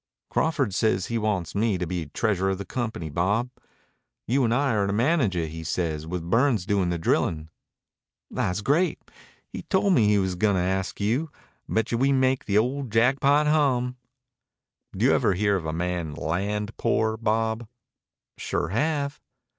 [0.31, 3.51] "Crawford says he wants me to be treasurer of the company, Bob.
[4.25, 7.49] You and I are to manage it, he says, with Burns doing the drilling."
[8.31, 8.99] "Tha's great.
[9.53, 11.29] He told me he was gonna ask you.
[11.69, 13.97] Betcha we make the ol' Jackpot hum."
[14.97, 17.67] "D' you ever hear of a man land poor, Bob?"
[18.39, 19.21] "Sure have."